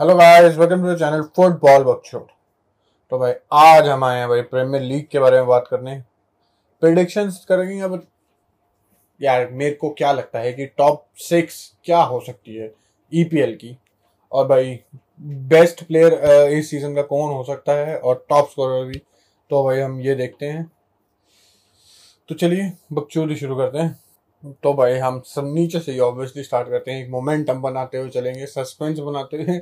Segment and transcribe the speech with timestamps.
[0.00, 2.26] Hello guys welcome to channel football Bakchod
[3.12, 5.94] तो भाई, आज हम आए हैं भाई प्रीमियर लीग के बारे में बात करने।
[6.82, 7.94] प्रिडिक्शंस करेंगे अब
[9.20, 12.72] यार, मेरे को क्या लगता है कि टॉप सिक्स क्या हो सकती है
[13.12, 13.76] ईपीएल की?
[14.32, 14.78] और भाई
[15.20, 16.14] बेस्ट प्लेयर
[16.48, 18.98] इस सीज़न का कौन हो सकता है और टॉप स्कोरर भी?
[19.50, 20.70] तो भाई, हम ये देखते हैं।
[22.28, 23.98] तो चलिए, बकचोदी शुरू करते हैं।
[24.44, 28.10] तो भाई, हम सब नीचे से ही ऑब्वियसली स्टार्ट करते हैं। एक मोमेंटम बनाते हुए
[28.10, 29.58] चलेंगे सस्पेंस बनाते हुए।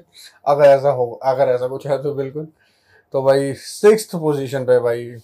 [0.47, 2.49] अगर ऐसा हो, अगर ऐसा कुछ है तो बिल्कुल।
[3.15, 5.15] तो भाई सिक्स पोजीशन पे भाई,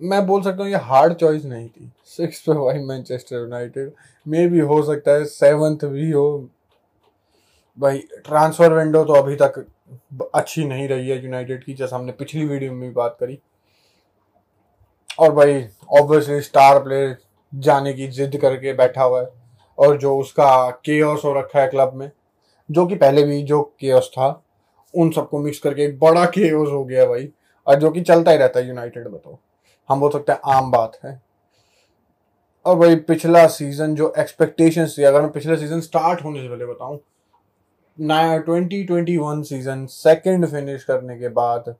[0.00, 3.92] मैं बोल सकता हूँ ये हार्ड चॉइस नहीं थी। सिक्स पे भाई मैनचेस्टर यूनाइटेड
[4.26, 6.48] मे भी हो सकता है सेवंथ भी हो।
[7.78, 9.64] भाई ट्रांसफ़र विंडो तो अभी तक
[10.34, 13.38] अच्छी नहीं रही है यूनाइटेड की, जैसा हमने पिछली वीडियो में भी बात करी।
[15.18, 15.64] और भाई
[16.00, 17.16] ऑब्वियसली स्टार प्लेयर
[17.52, 19.28] जाने की जिद करके बैठा हुआ है
[19.78, 22.10] और जो उसका केओस हो रखा है क्लब में,
[22.68, 24.28] जो कि पहले भी जो केओस था,
[24.94, 27.28] उन सबको मिक्स करके एक बड़ा केओस हो गया भाई।
[27.66, 29.38] और जो कि चलता ही रहता है यूनाइटेड में तो
[29.88, 31.20] हम बोल सकते हैं आम बात है।
[32.66, 36.66] और भाई, पिछला सीज़न जो एक्सपेक्टेशंस थी, अगर मैं पिछले सीज़न स्टार्ट होने से पहले
[36.66, 36.98] बताऊँ
[37.98, 41.74] twenty twenty one season second finish करने के बाद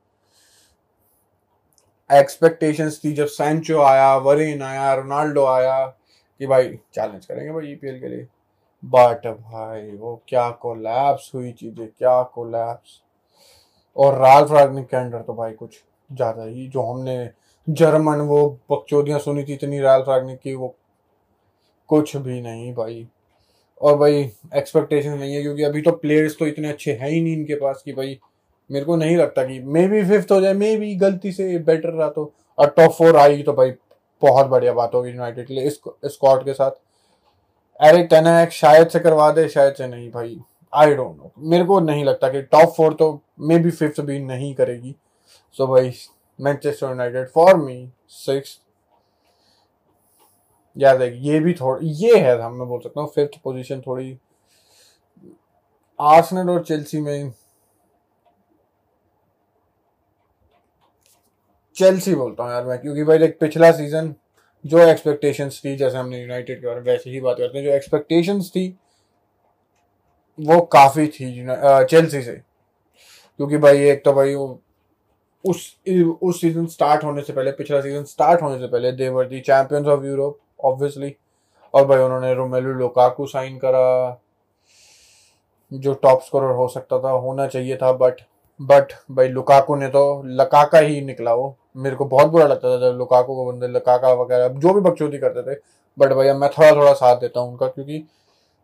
[2.10, 5.84] एक्सपेक्टेशंस थी जब सैंचो आया वरिन आया रोनाल्डो आया
[6.40, 8.26] कि भाई चैलेंज करेंगे भाई ईपीएल के लिए।
[8.82, 13.00] बट भाई, वो क्या कोलैप्स हुई चीज़ें, क्या कोलैप्स
[13.96, 17.30] और राल्फ रागनिक के अंडर तो भाई कुछ ज़्यादा ही, जो हमने
[17.66, 20.74] जर्मन वो बकचोदियाँ सुनी थी इतनी राल्फ रागनिक की, वो
[21.90, 23.06] कुछ भी नहीं भाई।
[23.80, 24.22] और भाई
[24.56, 27.82] एक्सपेक्टेशन नहीं है, क्योंकि अभी तो प्लेयर्स तो इतने अच्छे हैं ही नहीं इनके पास
[27.84, 28.18] कि भाई
[28.70, 31.88] मेरे को नहीं लगता कि मे बी फिफ्थ हो जाए मे बी गलती से बेटर
[31.88, 33.70] रहा तो। और टॉप फोर आई तो भाई,
[34.22, 36.70] बहुत बढ़िया बात होगी यूनाइटेड के लिए स्क्वाड के साथ।
[37.80, 40.38] एरिक टेनैक शायद से करवा दे, शायद से नहीं भाई।
[40.72, 44.18] आई डोंट नो मेरे को नहीं लगता कि टॉप फोर तो मे बी फिफ्थ भी
[44.20, 44.94] नहीं करेगी।
[45.56, 45.92] सो so भाई
[46.38, 48.58] Manchester United for me six
[50.76, 54.18] याद है ये भी थोड़ा, ये है, हम मैं बोल सकता हूँ फिफ्थ पोजीशन थोड़ी।
[55.98, 57.32] आर्सेनल और चेल्सी में
[61.78, 64.14] चेल्सी बोलता हूँ यार मैं, क्योंकि भाई देख, पिछला सीज़न
[64.64, 67.72] जो एक्सपेक्टेशंस थी, जैसे हमने यूनाइटेड के बारे में, वैसे ही बात करते हैं, जो
[67.72, 68.68] एक्सपेक्टेशंस थी,
[70.38, 71.32] वो काफ़ी थी
[71.90, 74.34] चेल्सी से। क्योंकि भाई एक तो भाई
[75.44, 75.76] उस
[76.22, 79.86] उस सीज़न स्टार्ट होने से पहले, पिछला सीज़न स्टार्ट होने से पहले they were the champions
[79.86, 81.14] of Europe obviously
[81.74, 84.20] और भाई उन्होंने रोमेलू लोकाकू साइन करा,
[85.72, 88.20] जो टॉप स्कोरर हो सकता था, होना चाहिए था बट
[88.60, 92.78] बट भाई लुकाकू ने तो लकाका ही निकला वो। मेरे को बहुत बुरा लगता था
[92.80, 95.60] जब लुकाकू को बंदे लकाका वगैरह जो भी बकचोदी करते थे।
[95.98, 98.02] बट भैया मैं थोड़ा थोड़ा साथ देता हूँ उनका क्योंकि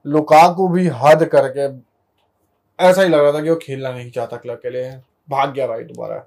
[0.04, 1.66] लुकाकू भी हद करके
[2.78, 4.90] ऐसा ही लग रहा था कि वो खेलना नहीं चाहता क्लब के लिए।
[5.30, 6.24] भाग गया भाई दोबारा।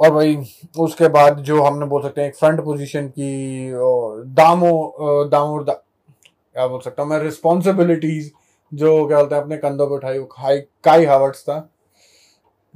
[0.00, 0.36] और भाई
[0.80, 3.70] उसके बाद जो हमने बोल सकते हैं एक फ्रंट पोजीशन की
[4.34, 7.18] दामो दामो दा, क्या बोल सकता हूँ मैं?
[7.20, 8.32] रिस्पॉन्सिबिलिटीज
[8.72, 11.58] जो क्या बोलते हैं अपने कंधों पर उठाई खाई काई हावर्ट्स था।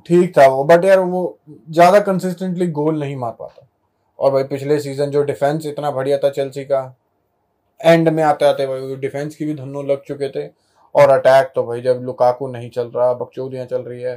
[0.06, 1.38] ठीक था वो बट यार वो
[1.70, 3.66] ज़्यादा कंसिस्टेंटली गोल नहीं मार पाता।
[4.18, 6.82] और भाई पिछले सीज़न जो डिफेंस इतना बढ़िया था चेल्सी का
[7.80, 10.46] एंड में आते आते भाई डिफेंस की भी धनों लग चुके थे।
[10.94, 14.16] और अटैक तो भाई जब लुकाकू नहीं चल रहा, बकचौदियाँ चल रही है।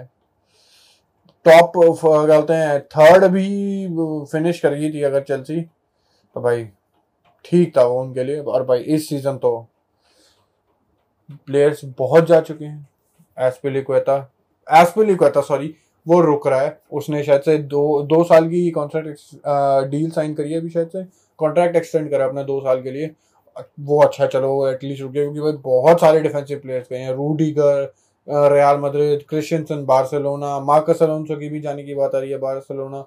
[1.45, 6.63] टॉप कहते हैं थर्ड भी फिनिश कर गई थी अगर चेल्सी तो भाई
[7.45, 9.57] ठीक था वो उनके लिए। और भाई इस सीज़न तो
[11.29, 12.87] प्लेयर्स बहुत जा चुके हैं
[14.71, 15.73] एसपिलिक्वेटा एस्पिलिक्वेटा सॉरी
[16.07, 20.51] वो रुक रहा है। उसने शायद से दो दो साल की कॉन्ट्रैक्ट डील साइन करी
[20.51, 21.03] है अभी शायद से।
[21.39, 23.09] कॉन्ट्रैक्ट एक्सटेंड करा अपना दो साल के लिए।
[23.81, 27.93] वो अच्छा चलो एटलीस्ट रुक गया, क्योंकि भाई बहुत सारे डिफेंसिव प्लेयर्स गए हैं। Rudiger
[28.53, 33.03] Real Madrid Christensen Barcelona Marcos Alonso की भी जाने की बात आ रही है बार्सिलोना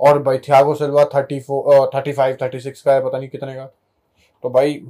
[0.00, 3.54] और भाई Thiago Silva thirty four thirty five thirty six का है, पता नहीं कितने
[3.54, 3.64] का।
[4.44, 4.82] तो भाई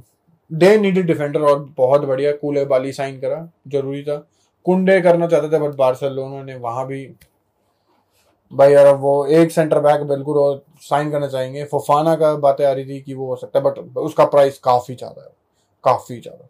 [0.51, 4.25] डे नीडेड डिफेंडर और बहुत बढ़िया कूले बाली साइन करा, ज़रूरी था।
[4.65, 7.05] कुंडे करना चाहते थे बट बार्सिलोना ने वहाँ भी,
[8.51, 12.71] भाई यार वो एक सेंटर बैक बिल्कुल और साइन करना चाहेंगे। फोफाना का बातें आ
[12.71, 15.29] रही थी कि वो हो सकता है बट उसका प्राइस काफ़ी ज़्यादा है,
[15.83, 16.47] काफ़ी ज़्यादा।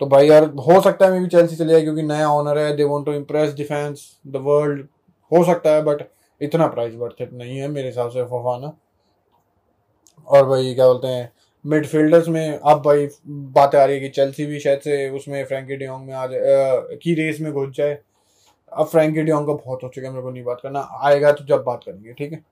[0.00, 2.74] तो भाई यार, हो सकता है मे भी चेल्सी चले जाए क्योंकि नया ऑनर है
[2.76, 4.86] they want to impress defence the world
[5.32, 6.02] हो सकता है बट
[6.40, 8.72] इतना प्राइस वर्थ नहीं है मेरे हिसाब से फोफाना
[10.28, 11.32] और भाई क्या बोलते हैं
[11.64, 15.76] मिडफील्डर्स में अब भाई बातें आ रही है कि चेल्सी भी शायद से उसमें फ्रेंकी
[15.76, 17.98] डियोंग में आ जाए की रेस में घुस जाए।
[18.72, 21.44] अब फ्रेंकी डियोंग का बहुत हो चुका है मेरे को नहीं बात करना। आएगा तो
[21.44, 22.42] जब बात करेंगे, ठीक है?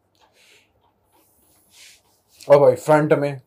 [2.48, 3.40] और भाई फ्रंट में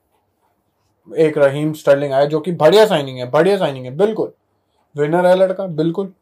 [1.08, 4.32] एक रहीम स्टर्लिंग आया जो कि बढ़िया साइनिंग है, बढ़िया साइनिंग है, बिल्कुल।
[4.96, 6.14] विनर है लड़का, बिल्कुल।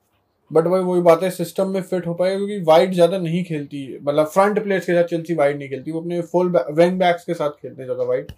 [0.51, 3.97] बट भाई वही बात है सिस्टम में फिट हो पाएगा क्योंकि वाइड ज़्यादा नहीं खेलती
[3.99, 7.33] मतलब फ्रंट प्लेयर्स के साथ चेल्सी वाइड नहीं खेलती, वो अपने फुल विंग बैक्स के
[7.33, 8.31] साथ खेलते हैं ज़्यादा वाइड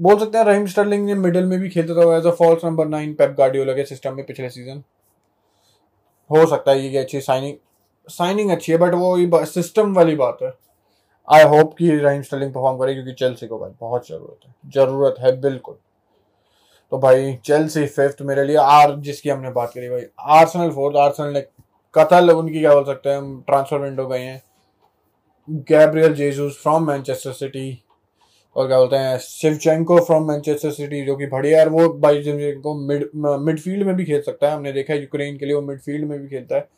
[0.00, 2.86] बोल सकते हैं रहीम स्टर्लिंग ने मिडिल में भी खेलता था as a false number
[2.88, 4.82] nine Pep Guardiola के सिस्टम में पिछले सीज़न
[6.30, 7.56] हो सकता है ये अच्छी साइनिंग
[8.08, 10.52] साइनिंग अच्छी है बट वो ये सिस्टम वाली बात है।
[11.28, 15.16] आई होप कि रहीम स्टर्लिंग परफॉर्म करे, क्योंकि चेल्सी को भाई बहुत ज़रूरत है। ज़रूरत
[15.20, 15.74] है बिल्कुल।
[16.92, 20.04] तो भाई चेल्सी फिफ्थ मेरे लिए, आर जिसकी हमने बात करी भाई
[20.38, 21.40] आर्सेनल फोर्थ आर्सेनल ने
[21.94, 24.42] कतल उनकी, क्या बोल सकते हैं ट्रांसफ़र विंडो गए हैं।
[25.68, 27.70] Gabriel Jesus from Manchester City
[28.56, 32.74] और क्या बोलते हैं शिवचेंको फ्रॉम मैनचेस्टर सिटी जो कि बढ़िया है वो भाई जिनको
[32.78, 36.08] मिड मिडफील्ड में भी खेल सकता है, हमने देखा है यूक्रेन के लिए वो मिडफील्ड
[36.08, 36.68] में भी खेलता है।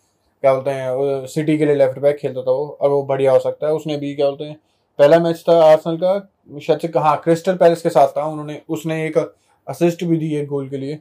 [0.42, 3.38] क्या बोलते हैं सिटी के लिए लेफ़्ट बैक खेलता था वो, और वो बढ़िया हो
[3.38, 4.56] सकता है। उसने भी क्या बोलते हैं,
[4.98, 9.04] पहला मैच था आर्सनल का, शायद से हाँ क्रिस्टल पैलेस के साथ था, उन्होंने, उसने
[9.06, 9.18] एक
[9.66, 10.98] असिस्ट भी दी है गोल के लिए।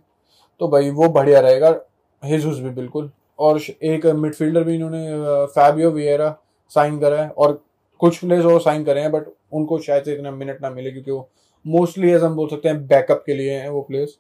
[0.62, 1.76] तो भाई वो बढ़िया रहेगा
[2.24, 6.36] हिजूस भी बिल्कुल। और एक मिडफील्डर भी इन्होंने फैबियो वियरा
[6.72, 7.64] साइन करा है, और
[8.02, 9.24] कुछ प्लेयर्स और साइन करे हैं बट
[9.54, 11.30] उनको शायद से इतना मिनट ना मिले क्योंकि वो
[11.66, 14.18] मोस्टली एज हम बोल सकते हैं बैकअप के लिए हैं वो प्लेयर्स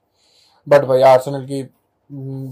[0.68, 1.59] बट भाई आर्सेनल की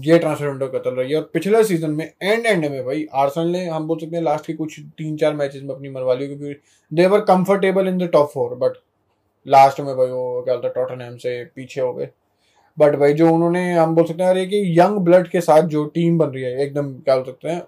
[0.04, 3.48] ये ट्रांसफ़र विंडो कतल रही है। और पिछले सीज़न में एंड एंड में भाई आर्सेनल
[3.48, 6.26] ने हम बोल सकते हैं लास्ट के कुछ तीन चार मैचेस में अपनी मरवा ली
[6.26, 6.54] क्योंकि
[6.92, 8.76] they were comfortable in the top four but
[9.46, 12.08] last में भाई वो क्या बोलता है टॉटनहैम से पीछे हो गए।
[12.78, 15.84] बट भाई जो उन्होंने हम बोल सकते हैं, अरे कि यंग ब्लड के साथ जो
[15.86, 17.60] टीम बन रही है, एकदम क्या बोल सकते हैं,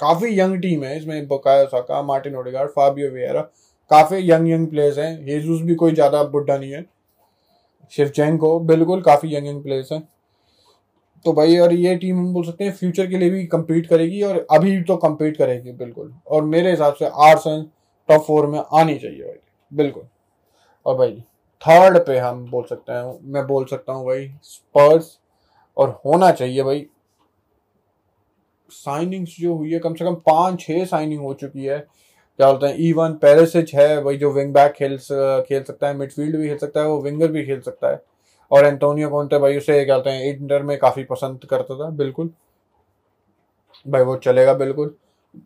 [0.00, 3.48] काफ़ी यंग टीम है। इसमें Bukayo Saka Martin Odegaard Fabio Vieira
[3.90, 9.02] काफ़ी यंग यंग प्लेयर्स हैं। हेजूस भी कोई ज़्यादा बुढ़ा नहीं है। शिव शिवचैंको बिल्कुल
[9.02, 10.02] काफ़ी यंग यंग प्लेयर्स हैं।
[11.24, 14.22] तो भाई और ये टीम हम बोल सकते हैं फ्यूचर के लिए भी कम्पीट करेगी
[14.22, 17.66] और अभी तो कम्पीट करेगी बिल्कुल। और मेरे हिसाब से आर्सन
[18.08, 19.38] टॉप फोर में आनी चाहिए भाई।
[19.72, 20.06] बिल्कुल।
[20.86, 21.12] और भाई
[21.62, 25.18] थर्ड पे हम बोल सकते हैं, मैं बोल सकता हूँ भाई स्पर्स
[25.76, 26.86] और होना चाहिए भाई।
[28.70, 31.78] साइनिंग्स जो हुई है, कम से कम पाँच छह साइनिंग हो चुकी है।
[32.38, 36.36] क्या बोलते हैं इवन पेरिसिच है भाई जो विंग बैक खेल खेल सकता है मिडफील्ड
[36.36, 38.00] भी खेल सकता है, वो विंगर भी खेल सकता है।
[38.50, 42.30] और एंटोनियो कौनते भाई उसे क्या बोलते हैं इंटर में काफ़ी पसंद करता था, बिल्कुल।
[43.86, 44.94] भाई वो चलेगा, बिल्कुल।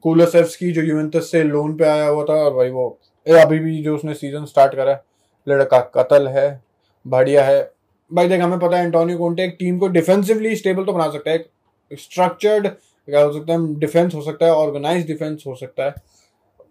[0.03, 2.89] कूलसेफ्स की जो यूवेंटस से लोन पे आया हुआ था, और भाई वो
[3.27, 5.03] अभी भी जो उसने सीज़न स्टार्ट करा है,
[5.47, 6.62] लड़का कतल है,
[7.05, 7.71] बढ़िया है।
[8.11, 11.31] भाई देख, हमें पता है एंटोनियो कोंटे एक टीम को डिफेंसिवली स्टेबल तो बना सकता
[11.31, 15.85] है, एक स्ट्रक्चर्ड क्या हो सकता है डिफेंस हो सकता है ऑर्गेनाइज डिफेंस हो सकता
[15.85, 15.94] है।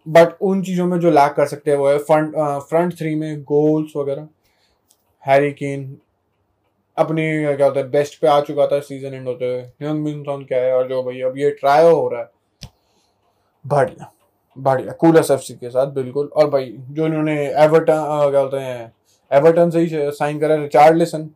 [0.06, 2.36] बट उन चीज़ों में जो लैक कर सकते हैं वो है फ्रंट
[2.70, 4.28] फ्रंट थ्री में गोल्स वगैरह
[5.24, 5.98] हैरी केन
[6.98, 10.74] अपने, क्या होता है बेस्ट पे आ चुका था सीज़न एंड होते हुए। क्या है?
[10.76, 12.30] और जो भाई, अब ये ट्रायो हो रहा है।
[13.66, 14.12] बढ़िया
[14.58, 17.94] बढ़िया। कूलर एफ़ के साथ, बिल्कुल। और भाई, जो इन्होंने एवर्टन
[18.32, 18.94] क्या बोलते हैं
[19.32, 21.30] एवर्टन से ही साइन करा रिचार्ड लेसन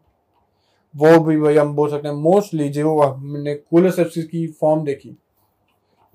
[0.95, 5.17] वो भी भाई, हम बोल सकते हैं मोस्टली जो हमने कूलर एफ़ की फॉर्म देखी।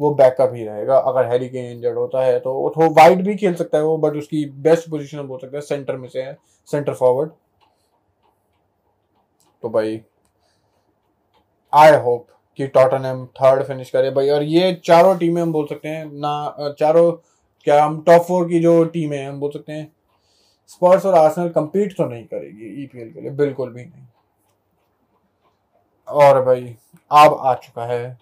[0.00, 3.54] वो बैकअप ही रहेगा। अगर हैरी के इंजर्ड होता है तो वो वाइड भी खेल
[3.54, 6.36] सकता है वो बट उसकी बेस्ट पोजीशन बोल सकते हैं सेंटर में से है
[6.68, 7.30] सेंटर फॉरवर्ड
[9.62, 10.00] तो भाई
[11.72, 12.26] आई होप
[12.58, 16.74] कि टॉटनहम थर्ड फिनिश करे। भाई, और ये चारों टीमें हम बोल सकते हैं, ना
[16.78, 17.12] चारों,
[17.66, 19.90] क्या हम टॉप फोर की जो टीमें हैं, हम बोल सकते हैं
[20.68, 24.06] स्पर्स और आर्सेनल कंपीट तो नहीं करेगी ईपीएल e के लिए, बिल्कुल भी नहीं।
[26.08, 26.64] और भाई,
[27.10, 28.18] अब आ चुका है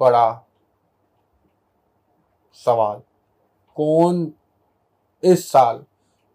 [0.00, 0.28] बड़ा
[2.60, 3.00] सवाल।
[3.76, 4.32] कौन
[5.22, 5.76] इस साल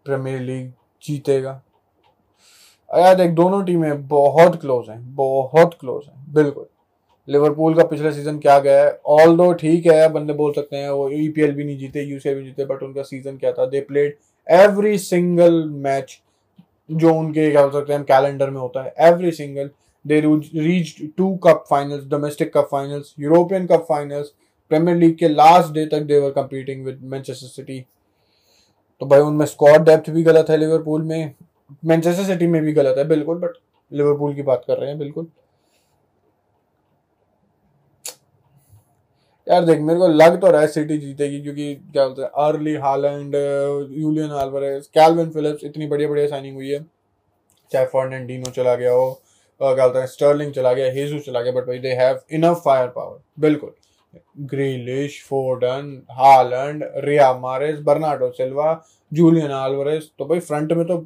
[0.06, 0.72] प्रीमियर लीग
[1.02, 1.60] जीतेगा?
[2.90, 6.66] यार देख, दोनों टीमें बहुत क्लोज हैं, बहुत क्लोज हैं, बिल्कुल।
[7.28, 8.98] लिवरपूल का पिछला सीज़न क्या गया है?
[9.06, 12.34] ऑल दो ठीक है, बंदे बोल सकते हैं, वो ईपीएल e भी नहीं जीते यूसीएल
[12.34, 13.66] भी जीते बट उनका सीज़न क्या था?
[13.66, 16.20] They played every single match
[16.90, 19.70] जो उनके, क्या बोल सकते हैं कैलेंडर में होता है। Every single
[20.04, 24.32] they reach to cup finals domestic cup finals European cup finals
[24.70, 27.80] Premier League के लास्ट डे तक they were competing with Manchester City
[29.00, 31.34] तो भाई उनमें स्क्वाड डेप्थ भी गलत है लिवरपूल में।
[31.84, 33.56] मैनचेस्टर सिटी में भी गलत है, बिल्कुल बट
[33.92, 35.26] लिवरपूल की बात कर रहे हैं, बिल्कुल।
[39.46, 42.74] यार देख, मेरे को लग तो रहा है सिटी जीतेगी, क्योंकि क्या बोलते हैं early
[42.76, 46.84] Haaland Julian Alvarez Kalvin Phillips इतनी बढ़िया बढ़िया साइनिंग हुई है।
[47.72, 49.10] चाहे फर्नांडिनो चला गया हो
[49.60, 52.88] क्या बोलते हैं स्टर्लिंग चला गया हेजू चला गया बट भाई they have enough fire
[52.88, 53.72] power बिल्कुल।
[54.40, 58.72] Grealish Foden Haaland Riyad Mahrez Bernardo Silva
[59.12, 61.04] Julian Alvarez तो भाई फ्रंट में तो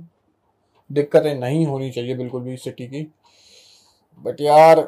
[0.91, 3.07] दिक्कतें नहीं होनी चाहिए बिल्कुल भी सिटी की।
[4.25, 4.79] बट यार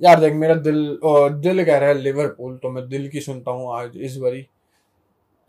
[0.00, 0.98] यार देख, मेरा दिल
[1.42, 4.46] दिल कह रहा है लिवरपूल तो मैं दिल की सुनता हूँ आज इस बारी।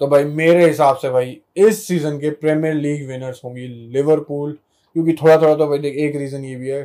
[0.02, 4.58] तो भाई मेरे हिसाब से भाई इस सीज़न के प्रीमियर लीग विनर्स होंगी लिवरपूल
[4.96, 6.84] क्योंकि थोड़ा थोड़ा तो भाई देख, एक रीजन ये भी है।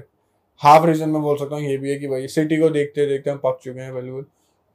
[0.60, 3.30] हाफ़ रीजन में बोल सकता हूँ, ये भी है कि भाई सिटी को देखते देखते
[3.30, 4.26] हम पक चुके हैं बिल्कुल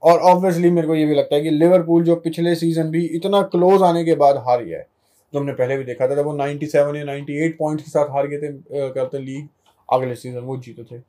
[0.03, 3.41] और ऑब्वियसली मेरे को ये भी लगता है कि लिवरपूल जो पिछले सीज़न भी इतना
[3.41, 4.88] क्लोज आने के बाद हार है।
[5.33, 8.27] जो हमने पहले भी देखा था, जब वो 97 या 98 पॉइंट्स के साथ हार
[8.27, 8.48] गए थे
[8.89, 9.48] बोलते लीग
[9.91, 11.00] अगले सीज़न वो जीते थे।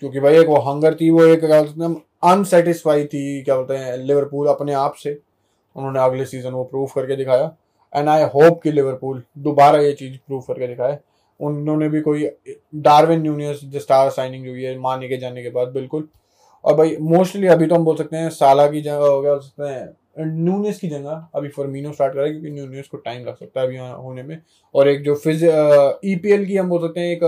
[0.00, 3.74] क्योंकि भाई एक वो हंगर थी, वो एक क्या बोलते हैं अनसेटिस्फाई थी, क्या बोलते
[3.74, 5.18] हैं लिवरपूल अपने आप से।
[5.76, 7.56] उन्होंने अगले सीज़न वो प्रूव करके दिखाया।
[7.96, 10.98] एंड आई होप कि लिवरपूल दोबारा ये चीज़ प्रूव करके दिखाए।
[11.40, 12.30] उन्होंने भी कोई
[12.74, 16.08] डार्विन न्यूनियस जो स्टार साइनिंग जो है माने के जाने के बाद, बिल्कुल।
[16.66, 19.40] और भाई मोस्टली अभी तो हम बोल सकते हैं साला की जगह हो गया, बोल
[19.40, 23.60] सकते हैं न्यूनियस की जगह अभी फॉर्मिनो स्टार्ट करा क्योंकि न्यूनियस को टाइम लग सकता
[23.60, 24.40] है अभी होने में।
[24.74, 27.20] और एक जो फिज ई की हम बोल सकते हैं एक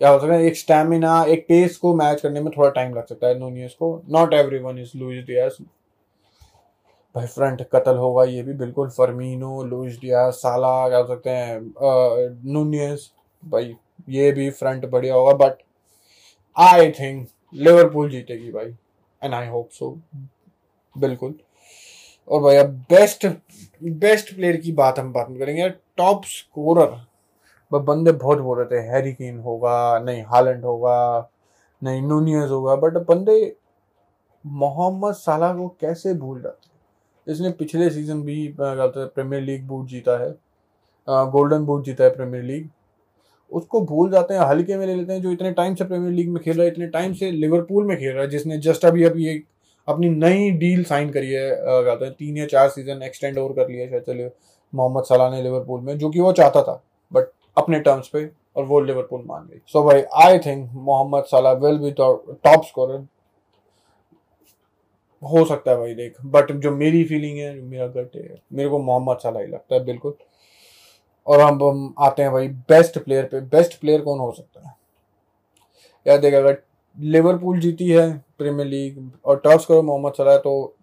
[0.00, 3.06] क्या हो सकता है, एक स्टेमिना एक पेस को मैच करने में थोड़ा टाइम लग
[3.06, 5.56] सकता है नूनियस को। Not every one is Luis Diaz
[7.14, 11.60] भाई फ्रंट कत्ल होगा ये भी, बिल्कुल फर्मीनो लुइस डियास साला, क्या हो सकते हैं
[12.44, 13.10] नूनियस
[13.42, 13.74] भाई,
[14.08, 15.62] ये भी फ्रंट बढ़िया होगा बट
[16.56, 18.74] आई थिंक लिवरपूल जीतेगी भाई
[19.22, 19.90] एंड आई होप सो
[20.96, 21.34] बिल्कुल।
[22.28, 23.26] और भाई, अब बेस्ट
[23.82, 26.96] बेस्ट प्लेयर की बात हम बात करेंगे टॉप स्कोरर
[27.72, 31.30] बंदे बहुत बोल रहे थे हैरी केन होगा, नहीं हालैंड होगा,
[31.82, 33.56] नहीं नूनियस होगा बट बंदे
[34.44, 40.30] मोहम्मद साला को कैसे भूल जाते इसने पिछले सीज़न भी प्रीमियर लीग बूट जीता है।
[41.08, 42.68] गोल्डन बूट जीता है प्रीमियर लीग
[43.52, 46.28] उसको भूल जाते हैं, हल्के में ले लेते हैं, जो इतने टाइम से प्रीमियर लीग
[46.30, 49.04] में खेल रहा है, इतने टाइम से लिवरपूल में खेल रहा है, जिसने जस्ट अभी
[49.04, 49.44] अभी एक
[49.88, 53.70] अपनी नई डील साइन करी है कहते हैं, तीन या चार सीज़न एक्सटेंड ओवर कर
[53.70, 54.30] लिया शायद चलिए,
[54.72, 58.64] मोहम्मद सलाह ने लिवरपूल में, जो कि वो चाहता था बट अपने टर्म्स पे, और
[58.64, 63.06] वो लिवरपूल मान गई। सो भाई आई थिंक मोहम्मद सलाह विल बी टॉप स्कोरर
[65.22, 68.78] हो सकता है भाई, देख बट जो मेरी फीलिंग है, मेरा गट है, मेरे को
[68.80, 70.14] मोहम्मद सलाह ही लगता है, बिल्कुल।
[71.28, 74.74] और हम हम आते हैं भाई बेस्ट प्लेयर पे। बेस्ट प्लेयर कौन हो सकता है?
[76.06, 76.62] यार देख, अगर
[76.96, 80.74] लिवरपूल जीती है प्रीमियर लीग और टॉप स्कोर मोहम्मद सलाह तो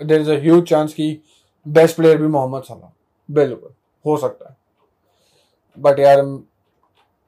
[0.00, 1.20] देर इज़ अज चांस कि
[1.66, 2.92] बेस्ट प्लेयर भी मोहम्मद सलाह।
[3.28, 3.70] बिल्कुल,
[4.04, 4.56] हो सकता है।
[5.78, 6.22] बट यार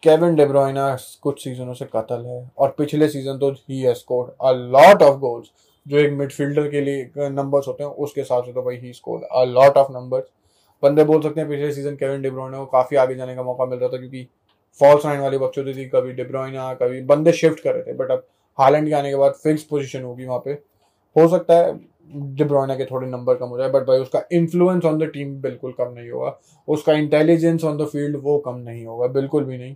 [0.02, 4.52] केविन डेब्रोइना कुछ सीजनों से कतल है और पिछले सीज़न तो ही है score a
[4.52, 5.50] lot of goals
[5.87, 9.23] जो एक मिडफील्डर के लिए नंबर्स होते हैं, उसके हिसाब से तो भाई ही score
[9.23, 10.25] a lot of numbers
[10.82, 13.78] बंदे बोल सकते हैं पिछले सीज़न केविन डिब्रॉइन को काफ़ी आगे जाने का मौका मिल
[13.78, 14.26] रहा था क्योंकि
[14.80, 18.26] फॉल्स नाइन वाली बच्चों थी, कभी डेब्रोइना कभी बंदे शिफ्ट कर रहे थे बट अब
[18.58, 20.50] हालैंड के आने के बाद फिक्स पोजिशन होगी वहाँ पे।
[21.16, 21.78] हो सकता है
[22.37, 25.72] डिब्रोना के थोड़े नंबर कम हो जाए बट भाई उसका इन्फ्लुएंस ऑन द टीम बिल्कुल
[25.72, 29.75] कम नहीं होगा। उसका इंटेलिजेंस ऑन द फ़ील्ड वो कम नहीं होगा, बिल्कुल भी नहीं।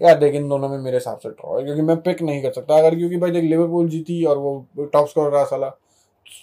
[0.00, 2.52] यार देख इन दोनों में मेरे हिसाब से ड्रॉ है, क्योंकि मैं पिक नहीं कर
[2.52, 5.68] सकता। अगर क्योंकि भाई देख लिवरपूल जीती और वो टॉप स्कोर रहा साला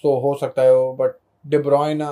[0.03, 2.09] तो हो सकता है वो बट डिब्रोइना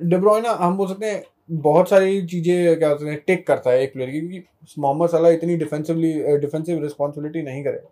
[0.00, 3.92] डिब्रोइना हम बोल सकते हैं, बहुत सारी चीज़ें, क्या होते हैं टेक करता है एक
[3.92, 7.90] प्लेयर की, क्योंकि मोहम्मद सलाह इतनी डिफेंसिवली डिफेंसिव रिस्पॉन्सिबिलिटी नहीं करेगा।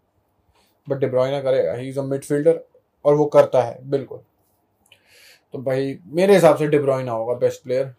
[0.89, 2.61] बट डिब्रॉयना करेगा ही इज़ अ मिडफील्डर
[3.05, 4.19] और वो करता है, बिल्कुल।
[5.55, 7.93] तो भाई मेरे हिसाब से डिब्रॉयना होगा बेस्ट प्लेयर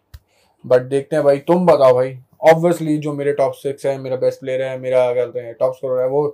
[0.65, 4.39] बट देखते हैं भाई, तुम बताओ भाई ऑब्वियसली जो मेरे टॉप सिक्स है, मेरा बेस्ट
[4.39, 6.27] प्लेयर है, मेरा कहते हैं टॉप स्कोर है, वो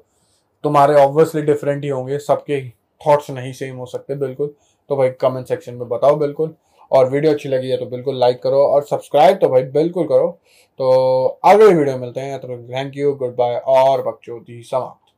[0.63, 2.61] तुम्हारे ऑब्वियसली डिफरेंट ही होंगे, सबके
[3.01, 4.53] थॉट्स नहीं सेम हो सकते, बिल्कुल।
[4.89, 6.53] तो भाई कमेंट सेक्शन में बताओ, बिल्कुल।
[6.91, 10.27] और वीडियो अच्छी लगी है तो बिल्कुल लाइक करो और सब्सक्राइब तो भाई बिल्कुल करो।
[10.79, 15.08] तो अगले वीडियो मिलते हैं तो थैंक यू गुड बाय और बकचोदी समाप्त।